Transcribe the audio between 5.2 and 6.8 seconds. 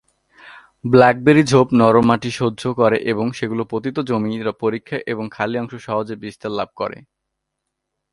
খালি অংশে সহজে বিস্তার লাভ